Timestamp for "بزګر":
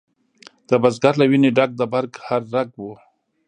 0.81-1.13